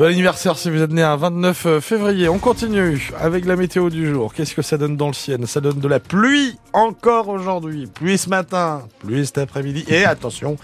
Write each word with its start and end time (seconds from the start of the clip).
Bon 0.00 0.06
anniversaire 0.06 0.56
si 0.56 0.70
vous 0.70 0.80
êtes 0.80 0.92
né 0.92 1.02
un 1.02 1.16
29 1.16 1.66
euh, 1.66 1.80
février. 1.82 2.26
On 2.30 2.38
continue 2.38 3.12
avec 3.18 3.44
la 3.44 3.54
météo 3.54 3.90
du 3.90 4.06
jour. 4.08 4.32
Qu'est-ce 4.32 4.54
que 4.54 4.62
ça 4.62 4.78
donne 4.78 4.96
dans 4.96 5.08
le 5.08 5.12
ciel? 5.12 5.46
Ça 5.46 5.60
donne 5.60 5.78
de 5.78 5.88
la 5.88 6.00
pluie 6.00 6.58
encore 6.72 7.28
aujourd'hui. 7.28 7.86
Pluie 7.86 8.16
ce 8.16 8.30
matin, 8.30 8.88
pluie 9.00 9.26
cet 9.26 9.36
après-midi. 9.36 9.84
Et 9.88 10.06
attention, 10.06 10.56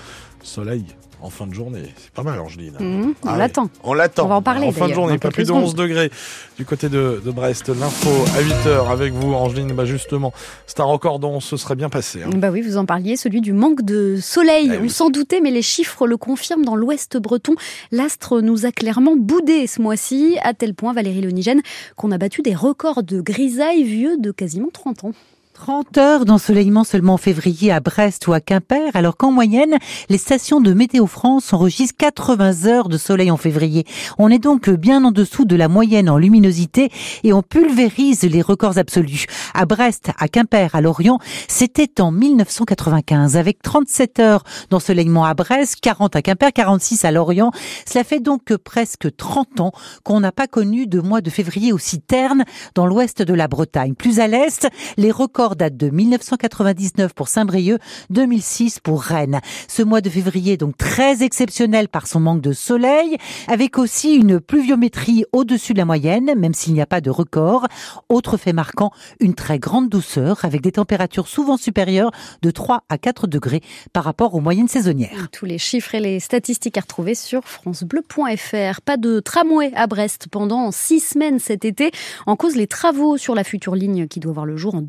soleil 0.43 0.87
en 1.22 1.30
fin 1.30 1.46
de 1.46 1.54
journée. 1.54 1.83
C'est 1.96 2.10
pas 2.12 2.22
mal, 2.22 2.38
Angeline. 2.38 2.74
Mmh, 2.78 3.14
on 3.24 3.28
Ah 3.28 3.37
l'attend. 3.37 3.71
On 3.85 3.94
l'attend. 3.94 4.26
On 4.26 4.28
va 4.28 4.35
en 4.37 4.42
parler, 4.42 4.66
En 4.66 4.72
fin 4.72 4.88
de 4.88 4.94
journée, 4.94 5.19
pas 5.19 5.30
plus 5.30 5.46
de 5.46 5.53
11 5.53 5.74
degrés 5.74 6.10
du 6.58 6.65
côté 6.65 6.88
de, 6.88 7.21
de 7.24 7.30
Brest. 7.30 7.69
L'info 7.69 8.10
à 8.37 8.42
8h 8.42 8.90
avec 8.90 9.12
vous, 9.12 9.33
Angeline. 9.33 9.72
Bah 9.72 9.84
justement, 9.84 10.33
c'est 10.66 10.80
un 10.80 10.84
record 10.84 11.19
dont 11.19 11.40
ce 11.40 11.56
serait 11.56 11.74
bien 11.74 11.88
passé. 11.88 12.22
hein. 12.22 12.30
Bah 12.37 12.51
oui, 12.52 12.60
vous 12.60 12.76
en 12.76 12.84
parliez, 12.87 13.16
celui 13.16 13.40
du 13.40 13.52
manque 13.52 13.83
de 13.83 14.16
soleil. 14.21 14.71
Ah 14.72 14.76
On 14.79 14.83
oui. 14.83 14.90
s'en 14.90 15.10
doutait, 15.10 15.40
mais 15.40 15.51
les 15.51 15.62
chiffres 15.62 16.06
le 16.06 16.16
confirment 16.16 16.65
dans 16.65 16.77
l'ouest 16.77 17.16
breton. 17.16 17.55
L'astre 17.93 18.41
nous 18.41 18.66
a 18.66 18.73
clairement 18.73 19.16
boudé 19.16 19.66
ce 19.66 19.80
mois-ci, 19.80 20.37
à 20.43 20.55
tel 20.55 20.74
point, 20.74 20.93
Valérie 20.93 21.23
Lonigène, 21.23 21.62
qu'on 21.96 22.12
a 22.12 22.19
battu 22.19 22.43
des 22.43 22.55
records 22.55 23.02
de 23.02 23.21
grisaille 23.21 23.83
vieux 23.85 24.16
de 24.19 24.30
quasiment 24.30 24.69
30 24.73 25.05
ans. 25.05 25.12
30 25.56 25.96
heures 25.96 26.24
d'ensoleillement 26.27 26.84
seulement 26.84 27.15
en 27.15 27.16
février 27.16 27.73
à 27.73 27.80
Brest 27.80 28.27
ou 28.28 28.34
à 28.34 28.41
Quimper, 28.41 28.91
alors 28.95 29.16
qu'en 29.16 29.30
moyenne, 29.30 29.79
les 30.10 30.19
stations 30.19 30.60
de 30.60 30.74
Météo 30.74 31.06
France 31.06 31.55
enregistrent 31.55 31.96
80 31.96 32.66
heures 32.66 32.91
de 32.91 32.98
soleil 32.98 33.30
en 33.30 33.38
février. 33.38 33.87
On 34.19 34.30
est 34.30 34.38
donc 34.38 34.69
bien 34.69 35.02
en 35.02 35.12
dessous 35.12 35.46
de 35.46 35.56
la 35.56 35.69
moyenne 35.69 36.10
en 36.10 36.19
luminosité 36.19 36.91
et 37.24 37.32
on 37.32 37.41
pulvérise 37.41 38.23
les 38.23 38.42
records 38.42 38.77
absolus. 38.77 39.24
À 39.55 39.65
Brest, 39.65 40.10
à 40.19 40.29
Quimper, 40.29 40.74
à 40.74 40.82
Lorient, 40.82 41.20
c'était 41.48 42.02
en 42.02 42.12
1995 42.12 43.38
avec 43.38 43.62
37 43.62 44.20
heures 44.20 44.45
d'ensoleillement 44.68 45.24
à 45.24 45.32
Brest, 45.32 45.77
40 45.80 46.16
à 46.16 46.23
Quimper, 46.23 46.52
46 46.52 47.07
à 47.07 47.10
Lorient. 47.10 47.51
Cela 47.87 48.04
fait 48.04 48.20
donc 48.20 48.54
presque 48.59 49.09
30 49.16 49.60
ans 49.60 49.73
qu'on 50.04 50.20
n'a 50.20 50.32
pas 50.32 50.48
connu 50.48 50.87
de 50.87 51.01
mois 51.01 51.23
de 51.23 51.30
février 51.30 51.73
aussi 51.73 52.02
terne 52.02 52.45
dans 52.74 52.87
l'ouest 52.87 53.23
de 53.23 53.35
la 53.35 53.48
Bretagne. 53.48 53.95
Plus 53.95 54.20
à 54.20 54.26
l'est, 54.26 54.68
les 54.98 55.10
records 55.10 55.46
datent 55.55 55.77
de 55.77 55.91
1999 55.91 57.15
pour 57.15 57.29
Saint-Brieuc, 57.29 57.79
2006 58.11 58.80
pour 58.80 59.02
Rennes. 59.02 59.41
Ce 59.69 59.83
mois 59.83 60.01
de 60.01 60.11
février 60.11 60.57
donc 60.57 60.77
très 60.77 61.23
exceptionnel 61.23 61.88
par 61.88 62.07
son 62.07 62.21
manque 62.21 62.41
de 62.41 62.53
soleil, 62.53 63.16
avec 63.47 63.79
aussi 63.79 64.16
une 64.16 64.41
pluviométrie 64.41 65.25
au-dessus 65.33 65.72
de 65.75 65.78
la 65.78 65.84
moyenne, 65.84 66.33
même 66.36 66.55
s'il 66.55 66.75
n'y 66.75 66.80
a 66.80 66.86
pas 66.86 67.00
de 67.00 67.11
record. 67.11 67.66
Autre 68.08 68.36
fait 68.36 68.53
marquant, 68.53 68.91
une 69.20 69.34
très 69.34 69.58
grande 69.58 69.88
douceur 69.88 70.44
avec 70.44 70.62
des 70.62 70.72
températures 70.72 71.28
souvent 71.28 71.56
supérieures 71.56 72.10
de 72.42 72.50
3 72.50 72.84
à 72.88 72.98
4 72.98 73.27
degrés 73.27 73.62
par 73.92 74.05
rapport 74.05 74.34
aux 74.34 74.41
moyennes 74.41 74.69
saisonnières. 74.69 75.28
Tous 75.31 75.47
les 75.47 75.58
chiffres 75.58 75.94
et 75.94 76.00
les 76.00 76.20
statistiques 76.20 76.78
à 76.78 76.81
retrouver 76.81 77.14
sur 77.14 77.44
francebleu.fr. 77.44 78.81
Pas 78.81 78.97
de 78.97 79.20
tramway 79.20 79.72
à 79.75 79.86
Brest 79.86 80.28
pendant 80.31 80.70
six 80.72 81.00
semaines 81.00 81.38
cet 81.38 81.64
été. 81.64 81.91
En 82.27 82.36
cause, 82.36 82.56
les 82.56 82.66
travaux 82.66 83.16
sur 83.16 83.34
la 83.34 83.44
future 83.44 83.75
ligne 83.75 84.06
qui 84.08 84.20
doit 84.20 84.33
voir 84.33 84.47
le 84.47 84.56
jour 84.56 84.75
en 84.75 84.83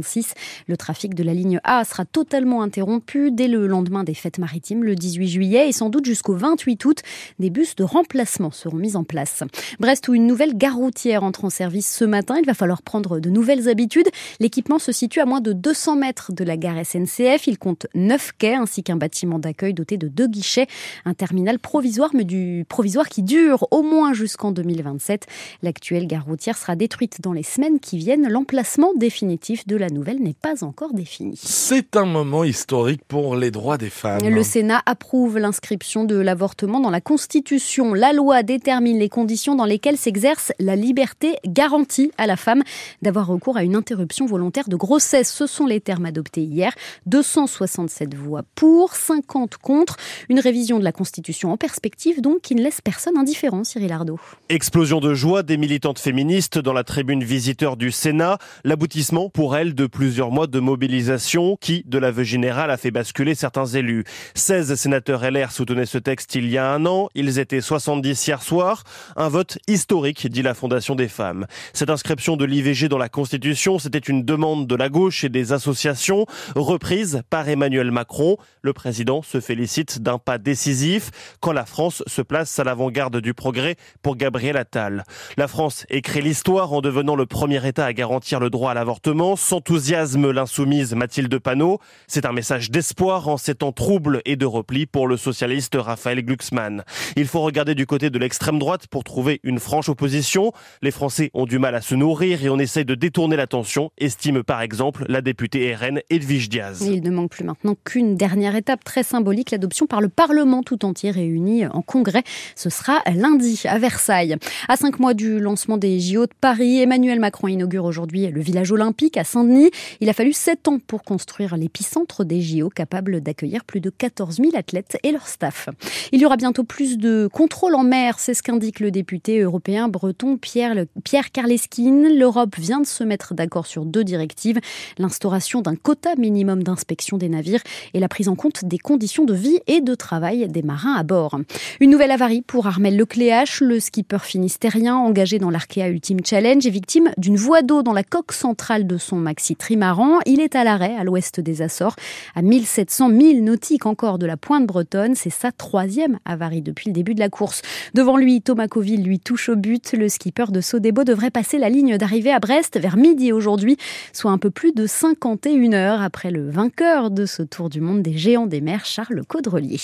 2026. 0.00 0.34
Le 0.66 0.76
trafic 0.76 1.14
de 1.14 1.22
la 1.22 1.34
ligne 1.34 1.60
A 1.64 1.84
sera 1.84 2.04
totalement 2.04 2.62
interrompu 2.62 3.30
dès 3.30 3.48
le 3.48 3.66
lendemain 3.66 4.04
des 4.04 4.14
fêtes 4.14 4.38
maritimes, 4.38 4.84
le 4.84 4.94
18 4.94 5.28
juillet, 5.28 5.68
et 5.68 5.72
sans 5.72 5.90
doute 5.90 6.04
jusqu'au 6.04 6.34
28 6.34 6.84
août. 6.84 7.02
Des 7.38 7.50
bus 7.50 7.76
de 7.76 7.84
remplacement 7.84 8.50
seront 8.50 8.76
mis 8.76 8.96
en 8.96 9.04
place. 9.04 9.42
Brest, 9.78 10.08
où 10.08 10.14
une 10.14 10.26
nouvelle 10.26 10.56
gare 10.56 10.76
routière 10.76 11.22
entre 11.22 11.44
en 11.44 11.50
service 11.50 11.90
ce 11.90 12.04
matin, 12.04 12.36
il 12.38 12.46
va 12.46 12.54
falloir 12.54 12.82
prendre 12.82 13.20
de 13.20 13.30
nouvelles 13.30 13.68
habitudes. 13.68 14.08
L'équipement 14.40 14.78
se 14.78 14.92
situe 14.92 15.20
à 15.20 15.26
moins 15.26 15.40
de 15.40 15.52
200 15.52 15.96
mètres 15.96 16.32
de 16.32 16.44
la 16.44 16.56
gare 16.56 16.84
SNCF. 16.84 17.46
Il 17.46 17.58
compte 17.58 17.86
9 17.94 18.32
quais 18.38 18.54
ainsi 18.54 18.82
qu'un 18.82 18.96
bâtiment 18.96 19.38
d'accueil 19.38 19.74
doté 19.74 19.96
de 19.96 20.08
deux 20.08 20.26
guichets. 20.26 20.66
Un 21.04 21.14
terminal 21.14 21.58
provisoire, 21.58 22.10
mais 22.14 22.24
du 22.24 22.64
provisoire 22.68 23.08
qui 23.08 23.22
dure 23.22 23.66
au 23.70 23.82
moins 23.82 24.12
jusqu'en 24.12 24.52
2027. 24.52 25.26
L'actuelle 25.62 26.06
gare 26.06 26.24
routière 26.24 26.56
sera 26.56 26.76
détruite 26.76 27.20
dans 27.20 27.32
les 27.32 27.42
semaines 27.42 27.80
qui 27.80 27.98
viennent. 27.98 28.28
L'emplacement 28.28 28.94
définitif 28.94 29.66
de 29.66 29.76
la 29.76 29.89
nouvelle 29.92 30.20
n'est 30.20 30.34
pas 30.34 30.64
encore 30.64 30.92
défini. 30.94 31.38
C'est 31.42 31.96
un 31.96 32.04
moment 32.04 32.44
historique 32.44 33.02
pour 33.06 33.36
les 33.36 33.50
droits 33.50 33.78
des 33.78 33.90
femmes. 33.90 34.28
Le 34.28 34.42
Sénat 34.42 34.82
approuve 34.86 35.38
l'inscription 35.38 36.04
de 36.04 36.16
l'avortement 36.16 36.80
dans 36.80 36.90
la 36.90 37.00
Constitution. 37.00 37.94
La 37.94 38.12
loi 38.12 38.42
détermine 38.42 38.98
les 38.98 39.08
conditions 39.08 39.54
dans 39.54 39.64
lesquelles 39.64 39.96
s'exerce 39.96 40.52
la 40.58 40.76
liberté 40.76 41.36
garantie 41.46 42.10
à 42.18 42.26
la 42.26 42.36
femme 42.36 42.62
d'avoir 43.02 43.26
recours 43.26 43.56
à 43.56 43.64
une 43.64 43.76
interruption 43.76 44.26
volontaire 44.26 44.68
de 44.68 44.76
grossesse. 44.76 45.32
Ce 45.32 45.46
sont 45.46 45.66
les 45.66 45.80
termes 45.80 46.06
adoptés 46.06 46.42
hier. 46.42 46.74
267 47.06 48.14
voix 48.14 48.42
pour, 48.54 48.94
50 48.94 49.56
contre. 49.56 49.96
Une 50.28 50.40
révision 50.40 50.78
de 50.78 50.84
la 50.84 50.92
Constitution 50.92 51.52
en 51.52 51.56
perspective, 51.56 52.20
donc, 52.20 52.42
qui 52.42 52.54
ne 52.54 52.62
laisse 52.62 52.80
personne 52.80 53.16
indifférent, 53.16 53.64
Cyril 53.64 53.92
Ardo. 53.92 54.18
Explosion 54.48 55.00
de 55.00 55.14
joie 55.14 55.42
des 55.42 55.56
militantes 55.56 55.98
féministes 55.98 56.58
dans 56.58 56.72
la 56.72 56.84
tribune 56.84 57.24
visiteur 57.24 57.76
du 57.76 57.90
Sénat. 57.90 58.38
L'aboutissement 58.64 59.28
pour 59.28 59.56
elles 59.56 59.74
de 59.74 59.79
plusieurs 59.86 60.30
mois 60.30 60.46
de 60.46 60.60
mobilisation 60.60 61.56
qui, 61.60 61.82
de 61.86 61.98
l'aveu 61.98 62.22
général, 62.22 62.70
a 62.70 62.76
fait 62.76 62.90
basculer 62.90 63.34
certains 63.34 63.66
élus. 63.66 64.04
16 64.34 64.74
sénateurs 64.74 65.30
LR 65.30 65.52
soutenaient 65.52 65.86
ce 65.86 65.98
texte 65.98 66.34
il 66.34 66.48
y 66.48 66.58
a 66.58 66.70
un 66.70 66.86
an. 66.86 67.08
Ils 67.14 67.38
étaient 67.38 67.60
70 67.60 68.26
hier 68.26 68.42
soir. 68.42 68.84
Un 69.16 69.28
vote 69.28 69.58
historique, 69.66 70.26
dit 70.28 70.42
la 70.42 70.54
Fondation 70.54 70.94
des 70.94 71.08
femmes. 71.08 71.46
Cette 71.72 71.90
inscription 71.90 72.36
de 72.36 72.44
l'IVG 72.44 72.88
dans 72.88 72.98
la 72.98 73.08
Constitution, 73.08 73.78
c'était 73.78 73.98
une 73.98 74.24
demande 74.24 74.66
de 74.66 74.74
la 74.74 74.88
gauche 74.88 75.24
et 75.24 75.28
des 75.28 75.52
associations, 75.52 76.26
reprise 76.56 77.22
par 77.30 77.48
Emmanuel 77.48 77.90
Macron. 77.90 78.36
Le 78.62 78.72
président 78.72 79.22
se 79.22 79.40
félicite 79.40 80.00
d'un 80.00 80.18
pas 80.18 80.38
décisif 80.38 81.10
quand 81.40 81.52
la 81.52 81.64
France 81.64 82.02
se 82.06 82.22
place 82.22 82.58
à 82.58 82.64
l'avant-garde 82.64 83.18
du 83.18 83.34
progrès 83.34 83.76
pour 84.02 84.16
Gabriel 84.16 84.56
Attal. 84.56 85.04
La 85.36 85.48
France 85.48 85.86
écrit 85.90 86.22
l'histoire 86.22 86.72
en 86.72 86.80
devenant 86.80 87.16
le 87.16 87.26
premier 87.26 87.66
État 87.66 87.84
à 87.84 87.92
garantir 87.92 88.40
le 88.40 88.50
droit 88.50 88.72
à 88.72 88.74
l'avortement. 88.74 89.36
S'enthousiasme 89.70 90.32
l'insoumise 90.32 90.96
Mathilde 90.96 91.38
Panot. 91.38 91.78
C'est 92.08 92.26
un 92.26 92.32
message 92.32 92.72
d'espoir 92.72 93.28
en 93.28 93.36
ces 93.36 93.54
temps 93.54 93.70
troubles 93.70 94.20
et 94.24 94.34
de 94.34 94.44
repli 94.44 94.84
pour 94.84 95.06
le 95.06 95.16
socialiste 95.16 95.76
Raphaël 95.78 96.24
Glucksmann. 96.24 96.82
Il 97.14 97.28
faut 97.28 97.40
regarder 97.42 97.76
du 97.76 97.86
côté 97.86 98.10
de 98.10 98.18
l'extrême 98.18 98.58
droite 98.58 98.88
pour 98.88 99.04
trouver 99.04 99.38
une 99.44 99.60
franche 99.60 99.88
opposition. 99.88 100.50
Les 100.82 100.90
Français 100.90 101.30
ont 101.34 101.46
du 101.46 101.60
mal 101.60 101.76
à 101.76 101.82
se 101.82 101.94
nourrir 101.94 102.44
et 102.44 102.48
on 102.48 102.58
essaye 102.58 102.84
de 102.84 102.96
détourner 102.96 103.36
l'attention, 103.36 103.92
estime 103.96 104.42
par 104.42 104.60
exemple 104.60 105.04
la 105.08 105.20
députée 105.20 105.72
RN 105.72 106.00
Edwige 106.10 106.48
Diaz. 106.48 106.84
Il 106.84 107.04
ne 107.04 107.10
manque 107.10 107.30
plus 107.30 107.44
maintenant 107.44 107.76
qu'une 107.84 108.16
dernière 108.16 108.56
étape 108.56 108.82
très 108.82 109.04
symbolique, 109.04 109.52
l'adoption 109.52 109.86
par 109.86 110.00
le 110.00 110.08
Parlement 110.08 110.64
tout 110.64 110.84
entier 110.84 111.12
réuni 111.12 111.64
en 111.66 111.82
congrès. 111.82 112.24
Ce 112.56 112.70
sera 112.70 113.02
lundi 113.14 113.62
à 113.66 113.78
Versailles. 113.78 114.34
À 114.66 114.74
cinq 114.74 114.98
mois 114.98 115.14
du 115.14 115.38
lancement 115.38 115.76
des 115.76 116.00
JO 116.00 116.26
de 116.26 116.32
Paris, 116.40 116.80
Emmanuel 116.80 117.20
Macron 117.20 117.46
inaugure 117.46 117.84
aujourd'hui 117.84 118.26
le 118.26 118.40
village 118.40 118.72
olympique 118.72 119.16
à 119.16 119.22
Saint-Denis. 119.22 119.59
Il 120.00 120.08
a 120.08 120.12
fallu 120.12 120.32
sept 120.32 120.68
ans 120.68 120.78
pour 120.78 121.02
construire 121.02 121.56
l'épicentre 121.56 122.24
des 122.24 122.40
JO 122.40 122.68
capable 122.68 123.20
d'accueillir 123.20 123.64
plus 123.64 123.80
de 123.80 123.90
14 123.90 124.36
000 124.36 124.50
athlètes 124.54 124.98
et 125.02 125.12
leur 125.12 125.26
staff. 125.26 125.68
Il 126.12 126.20
y 126.20 126.26
aura 126.26 126.36
bientôt 126.36 126.64
plus 126.64 126.98
de 126.98 127.28
contrôle 127.32 127.74
en 127.74 127.82
mer, 127.82 128.18
c'est 128.18 128.34
ce 128.34 128.42
qu'indique 128.42 128.80
le 128.80 128.90
député 128.90 129.40
européen 129.40 129.88
breton 129.88 130.36
Pierre, 130.36 130.84
Pierre 131.04 131.32
Karleskin. 131.32 132.08
L'Europe 132.14 132.56
vient 132.58 132.80
de 132.80 132.86
se 132.86 133.04
mettre 133.04 133.34
d'accord 133.34 133.66
sur 133.66 133.84
deux 133.84 134.04
directives, 134.04 134.60
l'instauration 134.98 135.60
d'un 135.60 135.76
quota 135.76 136.14
minimum 136.16 136.62
d'inspection 136.62 137.18
des 137.18 137.28
navires 137.28 137.62
et 137.94 138.00
la 138.00 138.08
prise 138.08 138.28
en 138.28 138.36
compte 138.36 138.64
des 138.64 138.78
conditions 138.78 139.24
de 139.24 139.34
vie 139.34 139.58
et 139.66 139.80
de 139.80 139.94
travail 139.94 140.48
des 140.48 140.62
marins 140.62 140.94
à 140.94 141.02
bord. 141.02 141.38
Une 141.80 141.90
nouvelle 141.90 142.10
avarie 142.10 142.42
pour 142.42 142.66
Armel 142.66 142.96
Lecléache, 142.96 143.60
le 143.60 143.80
skipper 143.80 144.24
finistérien 144.24 144.96
engagé 144.96 145.38
dans 145.38 145.50
l'Arkea 145.50 145.88
Ultimate 145.88 146.26
Challenge 146.26 146.66
est 146.66 146.70
victime 146.70 147.10
d'une 147.16 147.36
voie 147.36 147.62
d'eau 147.62 147.82
dans 147.82 147.92
la 147.92 148.04
coque 148.04 148.32
centrale 148.32 148.86
de 148.86 148.96
son 148.96 149.16
maxi 149.16 149.39
trimaran. 149.58 150.20
Il 150.26 150.40
est 150.40 150.54
à 150.54 150.64
l'arrêt 150.64 150.96
à 150.96 151.04
l'ouest 151.04 151.40
des 151.40 151.62
Açores, 151.62 151.96
à 152.34 152.42
1700 152.42 153.08
milles 153.08 153.44
nautiques 153.44 153.86
encore 153.86 154.18
de 154.18 154.26
la 154.26 154.36
pointe 154.36 154.66
bretonne. 154.66 155.14
C'est 155.14 155.30
sa 155.30 155.52
troisième 155.52 156.18
avarie 156.24 156.62
depuis 156.62 156.88
le 156.88 156.92
début 156.92 157.14
de 157.14 157.20
la 157.20 157.28
course. 157.28 157.62
Devant 157.94 158.16
lui, 158.16 158.42
Thomas 158.42 158.68
Coville 158.68 159.02
lui 159.02 159.18
touche 159.18 159.48
au 159.48 159.56
but. 159.56 159.92
Le 159.92 160.08
skipper 160.08 160.52
de 160.52 160.60
Sodebo 160.60 161.04
devrait 161.04 161.30
passer 161.30 161.58
la 161.58 161.68
ligne 161.68 161.96
d'arrivée 161.96 162.32
à 162.32 162.38
Brest 162.38 162.78
vers 162.78 162.96
midi 162.96 163.32
aujourd'hui, 163.32 163.76
soit 164.12 164.30
un 164.30 164.38
peu 164.38 164.50
plus 164.50 164.72
de 164.72 164.86
51 164.86 165.72
heures 165.72 166.02
après 166.02 166.30
le 166.30 166.48
vainqueur 166.48 167.10
de 167.10 167.26
ce 167.26 167.42
Tour 167.42 167.70
du 167.70 167.80
monde 167.80 168.02
des 168.02 168.16
géants 168.16 168.46
des 168.46 168.60
mers, 168.60 168.84
Charles 168.84 169.22
Caudrelier. 169.26 169.80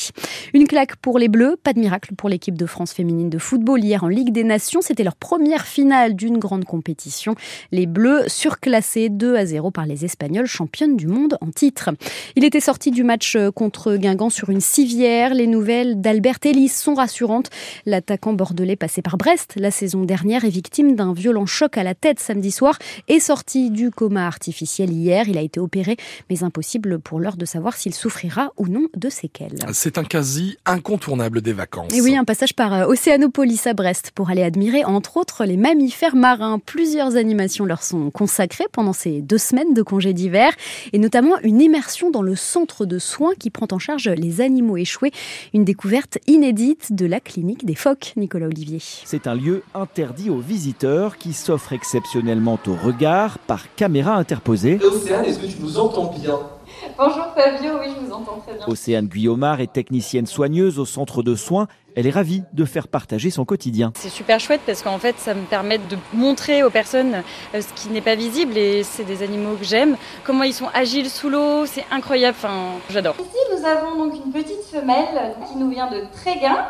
Une 0.55 0.67
claque 0.67 0.97
pour 0.97 1.19
les 1.19 1.29
Bleus, 1.29 1.57
pas 1.63 1.73
de 1.73 1.81
miracle 1.81 2.15
pour 2.15 2.29
l'équipe 2.29 2.57
de 2.57 2.67
France 2.67 2.93
féminine 2.93 3.31
de 3.31 3.39
football 3.39 3.83
hier 3.83 4.05
en 4.05 4.09
Ligue 4.09 4.33
des 4.33 4.45
Nations. 4.45 4.81
C'était 4.83 5.05
leur 5.05 5.17
première 5.17 5.67
finale 5.67 6.15
d'une 6.15 6.39
grande 6.39 6.65
compétition. 6.65 7.35
Les 7.73 7.87
Bleus 7.87 8.25
surclassés 8.29 9.09
2 9.09 9.37
à 9.37 9.46
0 9.47 9.71
par 9.71 9.87
les 9.87 10.05
Espagnols, 10.05 10.47
championnes 10.47 10.97
du 10.97 11.07
monde 11.07 11.39
en 11.41 11.51
titre. 11.51 11.91
Il 12.35 12.45
était 12.45 12.61
sorti 12.61 12.91
du 12.91 13.05
match 13.05 13.37
contre 13.55 13.97
Guingamp 13.97 14.31
sur 14.31 14.51
une 14.51 14.61
civière. 14.61 15.35
Les 15.35 15.47
nouvelles 15.47 16.01
d'Albert 16.01 16.39
Ellis 16.45 16.69
sont 16.69 16.95
rassurantes. 16.95 17.51
L'attaquant 17.87 18.33
bordelais 18.33 18.77
passé 18.77 19.03
par 19.03 19.17
Brest 19.17 19.55
la 19.57 19.71
saison 19.71 20.05
dernière 20.05 20.45
est 20.45 20.51
victime 20.51 20.97
d'un 20.97 21.13
violent 21.13 21.47
choc 21.47 21.79
à 21.79 21.83
la 21.83 21.95
tête 21.95 22.21
samedi 22.21 22.51
soir 22.51 22.79
et 23.09 23.21
sorti 23.21 23.71
du 23.71 23.91
coma 23.91 24.27
artificiel 24.27 24.91
hier. 24.91 25.29
Il 25.29 25.39
a 25.39 25.41
été 25.41 25.61
opéré, 25.61 25.97
mais 26.31 26.43
impossible 26.43 26.99
pour 26.99 27.21
l'heure 27.21 27.37
de 27.37 27.45
savoir 27.45 27.77
s'il 27.77 27.95
souffrira 27.95 28.53
ou 28.57 28.67
non 28.67 28.89
de 28.97 29.09
séquelles. 29.09 29.59
C'est 29.73 29.99
un 29.99 30.05
quasi 30.05 30.57
incontournable 30.67 31.41
des 31.41 31.53
vacances. 31.53 31.93
Et 31.95 32.01
oui, 32.01 32.17
un 32.17 32.25
passage 32.25 32.55
par 32.55 32.73
euh, 32.73 32.87
Océanopolis 32.87 33.67
à 33.67 33.75
Brest 33.75 34.13
pour 34.15 34.31
aller 34.31 34.43
admirer 34.43 34.85
entre 34.85 35.17
autres 35.17 35.45
les 35.45 35.57
mammifères 35.57 36.17
marins. 36.17 36.59
Plusieurs 36.59 37.17
animations 37.17 37.65
leur 37.65 37.83
sont 37.83 38.11
consacrées 38.11 38.67
pendant 38.73 38.93
ces 38.93 39.23
deux 39.23 39.36
semaines 39.39 39.75
de 39.75 39.83
congé 39.83 40.13
d'hiver 40.13 40.53
et 40.93 40.99
notamment 40.99 41.39
une 41.43 41.61
immersion 41.61 42.11
dans 42.11 42.23
le 42.23 42.37
centre 42.37 42.87
de 42.87 42.99
soins 42.99 43.35
qui 43.39 43.51
prend 43.51 43.69
en 43.73 43.79
charge 43.79 44.09
les 44.09 44.41
animaux 44.41 44.77
échoués. 44.77 45.13
Une 45.55 45.65
découverte 45.65 46.19
inédite 46.27 46.93
de 46.93 47.07
la 47.07 47.21
clinique 47.21 47.65
des 47.65 47.75
phoques, 47.75 48.13
Nicolas 48.17 48.47
Olivier. 48.47 48.81
C'est 49.05 49.27
un 49.27 49.35
lieu 49.35 49.63
interdit 49.75 50.31
aux 50.31 50.41
visiteurs 50.41 51.19
qui 51.19 51.33
s'offre 51.33 51.73
exceptionnellement 51.73 52.59
au 52.67 52.75
regard 52.75 53.39
par 53.39 53.75
caméra 53.75 54.15
interposée. 54.15 54.79
Océane, 54.83 55.25
est-ce 55.25 55.39
que 55.39 55.47
tu 55.47 55.61
nous 55.61 55.79
entends 55.79 56.13
bien? 56.13 56.39
Bonjour 56.99 57.27
Fabio, 57.35 57.79
oui, 57.81 57.93
je 57.95 58.07
vous 58.07 58.13
entends 58.13 58.39
très 58.45 58.55
bien. 58.55 58.67
Océane 58.67 59.07
Guillaumard 59.07 59.61
est 59.61 59.73
technicienne 59.73 60.27
soigneuse 60.27 60.79
au 60.79 60.85
centre 60.85 61.23
de 61.23 61.35
soins. 61.35 61.69
Elle 61.95 62.07
est 62.07 62.11
ravie 62.11 62.43
de 62.53 62.65
faire 62.65 62.89
partager 62.89 63.31
son 63.31 63.45
quotidien. 63.45 63.93
C'est 63.97 64.11
super 64.11 64.39
chouette 64.39 64.61
parce 64.67 64.83
qu'en 64.83 64.99
fait, 64.99 65.19
ça 65.19 65.35
me 65.35 65.45
permet 65.45 65.79
de 65.79 65.97
montrer 66.13 66.63
aux 66.63 66.71
personnes 66.71 67.23
euh, 67.55 67.61
ce 67.61 67.73
qui 67.75 67.89
n'est 67.89 68.03
pas 68.03 68.15
visible 68.15 68.57
et 68.59 68.83
c'est 68.83 69.05
des 69.05 69.23
animaux 69.23 69.55
que 69.55 69.65
j'aime. 69.65 69.97
Comment 70.25 70.43
ils 70.43 70.53
sont 70.53 70.69
agiles 70.75 71.09
sous 71.09 71.31
l'eau, 71.31 71.67
c'est 71.67 71.85
incroyable. 71.91 72.37
Enfin, 72.39 72.73
j'adore. 72.91 73.15
Ici, 73.19 73.59
nous 73.59 73.67
avons 73.67 73.97
donc 73.97 74.15
une 74.25 74.33
petite 74.33 74.63
femelle 74.71 75.35
qui 75.49 75.57
nous 75.57 75.71
vient 75.71 75.91
de 75.91 76.03
Tréguin. 76.13 76.67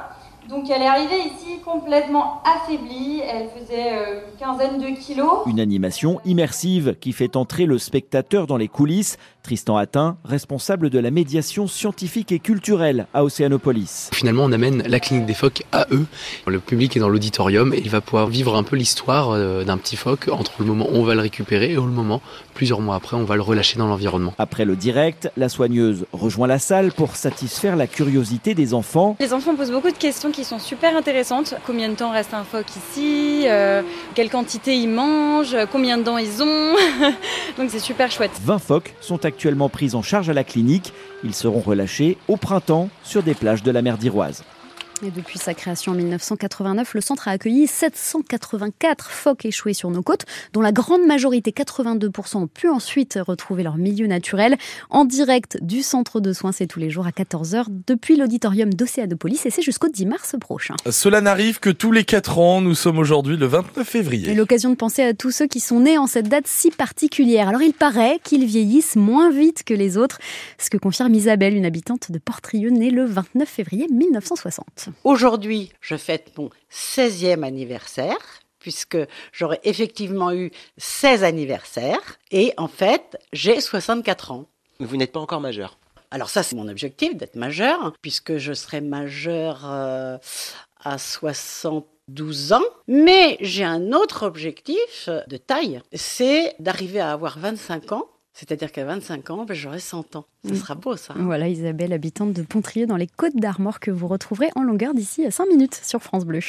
Donc 0.49 0.71
elle 0.71 0.83
est 0.83 0.87
arrivée 0.87 1.19
ici 1.19 1.59
complètement 1.65 2.41
affaiblie, 2.45 3.21
elle 3.21 3.49
faisait 3.49 3.93
euh, 3.93 4.21
une 4.31 4.39
quinzaine 4.39 4.79
de 4.79 4.97
kilos. 4.97 5.41
Une 5.47 5.59
animation 5.59 6.21
immersive 6.25 6.97
qui 7.01 7.13
fait 7.13 7.35
entrer 7.35 7.67
le 7.67 7.79
spectateur 7.79 8.47
dans 8.47 8.57
les 8.57 8.69
coulisses. 8.69 9.19
Tristan 9.43 9.77
Attin, 9.77 10.17
responsable 10.25 10.91
de 10.91 10.99
la 10.99 11.13
médiation 11.13 11.69
scientifique 11.69 12.33
et 12.33 12.41
culturelle 12.41 13.07
à 13.15 13.23
Océanopolis. 13.23 14.11
Finalement, 14.13 14.43
on 14.43 14.51
amène 14.51 14.83
la 14.83 14.99
clinique 14.99 15.27
des 15.27 15.35
phoques 15.35 15.63
à 15.71 15.87
eux. 15.93 16.05
Le 16.49 16.59
public 16.59 16.97
est 16.97 17.01
dans 17.01 17.09
l'auditorium 17.09 17.73
et 17.73 17.79
il 17.79 17.89
va 17.89 18.01
pouvoir 18.01 18.27
vivre 18.27 18.57
un 18.57 18.65
peu 18.65 18.75
l'histoire 18.75 19.31
euh, 19.31 19.63
d'un 19.63 19.79
petit 19.79 19.95
phoque 19.95 20.29
entre 20.33 20.53
le 20.59 20.65
moment 20.65 20.87
où 20.91 20.97
on 20.97 21.05
va 21.05 21.15
le 21.15 21.21
récupérer 21.21 21.71
et 21.71 21.75
le 21.75 21.83
moment, 21.83 22.21
plusieurs 22.55 22.81
mois 22.81 22.97
après, 22.97 23.17
on 23.17 23.23
va 23.23 23.37
le 23.37 23.43
relâcher 23.43 23.79
dans 23.79 23.87
l'environnement. 23.87 24.35
Après 24.39 24.65
le 24.65 24.75
direct, 24.75 25.31
la 25.37 25.49
soigneuse 25.49 26.07
rejoint 26.13 26.49
la 26.49 26.59
salle 26.59 26.91
pour 26.91 27.15
satisfaire 27.15 27.77
la 27.77 27.87
curiosité 27.87 28.55
des 28.55 28.75
enfants. 28.75 29.17
Les 29.21 29.33
enfants 29.33 29.55
posent 29.55 29.71
beaucoup 29.71 29.93
de 29.93 29.97
questions 29.97 30.33
qui 30.37 30.45
sont 30.45 30.59
super 30.59 30.95
intéressantes. 30.95 31.55
Combien 31.67 31.89
de 31.89 31.95
temps 31.95 32.11
reste 32.11 32.35
un 32.35 32.45
phoque 32.45 32.67
ici 32.77 33.45
euh, 33.47 33.81
Quelle 34.15 34.29
quantité 34.29 34.77
ils 34.77 34.89
mangent 34.89 35.57
Combien 35.73 35.97
de 35.97 36.03
dents 36.03 36.19
ils 36.19 36.43
ont 36.43 36.75
Donc 37.57 37.71
c'est 37.71 37.79
super 37.79 38.11
chouette. 38.11 38.33
20 38.43 38.59
phoques 38.59 38.95
sont 39.01 39.25
actuellement 39.25 39.71
pris 39.71 39.95
en 39.95 40.03
charge 40.03 40.29
à 40.29 40.35
la 40.35 40.45
clinique. 40.45 40.93
Ils 41.25 41.35
seront 41.35 41.61
relâchés 41.61 42.19
au 42.29 42.37
printemps 42.37 42.91
sur 43.03 43.23
des 43.23 43.33
plages 43.33 43.63
de 43.63 43.71
la 43.71 43.81
mer 43.81 43.97
d'Iroise. 43.97 44.45
Et 45.03 45.11
depuis 45.11 45.39
sa 45.39 45.53
création 45.53 45.93
en 45.93 45.95
1989, 45.95 46.95
le 46.95 47.01
centre 47.03 47.29
a 47.29 47.33
accueilli 47.33 47.67
784 47.67 49.11
phoques 49.11 49.45
échoués 49.45 49.75
sur 49.75 49.91
nos 49.91 50.03
côtes, 50.03 50.25
dont 50.55 50.63
la 50.63 50.73
grande 50.73 51.05
majorité, 51.07 51.51
82%, 51.51 52.39
ont 52.39 52.47
pu 52.47 52.69
ensuite 52.69 53.19
retrouver 53.27 53.63
leur 53.63 53.77
milieu 53.77 54.07
naturel. 54.07 54.57
En 54.89 55.05
direct 55.05 55.59
du 55.63 55.83
centre 55.83 56.21
de 56.21 56.33
soins, 56.33 56.53
c'est 56.53 56.67
tous 56.67 56.79
les 56.79 56.89
jours 56.89 57.07
à 57.07 57.11
14h 57.11 57.67
depuis 57.87 58.17
l'auditorium 58.17 58.73
d'Océanopolis 58.73 59.45
et 59.45 59.51
c'est 59.51 59.61
jusqu'au 59.61 59.89
10 59.89 60.07
mars 60.07 60.35
prochain. 60.41 60.75
Cela 60.91 61.21
n'arrive 61.21 61.61
que 61.61 61.71
tous 61.71 61.93
les 61.93 62.05
4 62.05 62.39
ans. 62.39 62.61
Nous 62.63 62.75
sommes 62.75 62.99
aujourd'hui 62.99 63.37
le 63.37 63.47
29 63.47 63.87
février. 63.87 64.31
Et 64.31 64.35
l'occasion 64.35 64.71
de 64.71 64.77
penser 64.77 65.03
à 65.03 65.13
tous 65.13 65.31
ceux 65.31 65.47
qui 65.47 65.61
sont 65.61 65.81
nés 65.81 65.99
en 65.99 66.07
cette 66.07 66.29
date 66.29 66.47
si 66.47 66.71
particulière. 66.71 67.49
Alors 67.49 67.63
il 67.63 67.75
paraît 67.75 68.19
qu'ils 68.25 68.47
vieillissent 68.47 68.97
moins 68.97 69.31
vite 69.31 69.63
que 69.65 69.75
les 69.75 69.99
autres, 69.99 70.19
ce 70.59 70.71
que 70.71 70.79
confirme 70.79 71.13
Isabelle, 71.15 71.55
une 71.55 71.67
habitante 71.67 72.11
de 72.11 72.19
Portrieux, 72.19 72.71
née 72.71 72.91
le 72.91 73.05
29 73.05 73.47
février 73.47 73.87
1960. 73.91 74.86
Aujourd'hui, 75.05 75.73
je 75.81 75.97
fête 75.97 76.37
mon 76.37 76.51
16e 76.71 77.43
anniversaire 77.43 78.19
puisque 78.59 78.99
j'aurais 79.33 79.61
effectivement 79.65 80.33
eu 80.33 80.51
16 80.79 81.23
anniversaires 81.25 82.19
et 82.31 82.53
en 82.57 82.69
fait, 82.69 83.17
j'ai 83.33 83.61
64 83.61 84.33
ans. 84.33 84.47
Vous 84.81 84.97
n'êtes 84.97 85.13
pas 85.13 85.21
encore 85.21 85.41
majeur. 85.41 85.79
Alors 86.11 86.31
ça, 86.31 86.43
c'est 86.43 86.57
mon 86.57 86.69
objectif 86.69 87.17
d'être 87.17 87.37
majeur 87.37 87.93
puisque 88.03 88.39
je 88.39 88.53
serai 88.53 88.81
majeur 88.81 89.63
euh, 89.65 90.19
à 90.83 90.99
72 90.99 92.53
ans. 92.53 92.63
Mais 92.89 93.37
j'ai 93.41 93.65
un 93.65 93.93
autre 93.93 94.25
objectif 94.27 95.09
de 95.09 95.37
taille, 95.37 95.81
c'est 95.93 96.55
d'arriver 96.59 97.01
à 97.01 97.13
avoir 97.13 97.39
25 97.39 97.93
ans 97.93 98.09
c'est-à-dire 98.37 98.71
qu'à 98.71 98.85
25 98.85 99.31
ans, 99.31 99.45
ben, 99.47 99.55
j'aurai 99.55 99.81
100 99.81 100.15
ans. 100.15 100.27
Ça 100.47 100.55
sera 100.55 100.75
beau, 100.75 100.95
ça. 100.95 101.15
Voilà, 101.17 101.49
Isabelle, 101.49 101.95
habitante 101.95 102.35
de 102.35 102.43
Pontrier 102.43 102.85
dans 102.85 102.99
les 102.99 103.07
Côtes 103.07 103.35
d'Armor, 103.35 103.81
que 103.81 103.91
vous 103.91 104.07
retrouverez 104.09 104.51
en 104.55 104.63
longueur 104.63 104.93
d'ici 104.93 105.25
à 105.25 105.31
5 105.31 105.47
minutes 105.47 105.81
sur 105.83 106.03
France 106.03 106.27
Bleu. 106.27 106.41